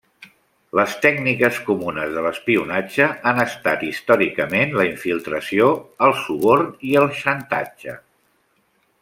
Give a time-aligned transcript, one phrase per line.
[0.77, 5.69] Les tècniques comunes de l'espionatge han estat històricament la infiltració,
[6.09, 7.97] el suborn i el xantatge.